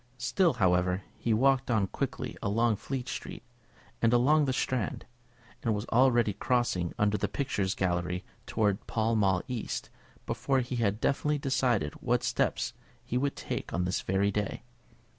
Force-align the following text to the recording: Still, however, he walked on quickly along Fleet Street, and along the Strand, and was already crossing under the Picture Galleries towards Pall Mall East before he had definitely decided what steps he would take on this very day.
Still, 0.17 0.53
however, 0.53 1.03
he 1.19 1.31
walked 1.31 1.69
on 1.69 1.85
quickly 1.85 2.35
along 2.41 2.77
Fleet 2.77 3.07
Street, 3.07 3.43
and 4.01 4.11
along 4.11 4.45
the 4.45 4.51
Strand, 4.51 5.05
and 5.61 5.75
was 5.75 5.85
already 5.91 6.33
crossing 6.33 6.95
under 6.97 7.19
the 7.19 7.27
Picture 7.27 7.65
Galleries 7.77 8.23
towards 8.47 8.81
Pall 8.87 9.15
Mall 9.15 9.43
East 9.47 9.91
before 10.25 10.61
he 10.61 10.77
had 10.77 10.99
definitely 10.99 11.37
decided 11.37 11.93
what 12.01 12.23
steps 12.23 12.73
he 13.05 13.15
would 13.15 13.35
take 13.35 13.71
on 13.73 13.85
this 13.85 14.01
very 14.01 14.31
day. 14.31 14.63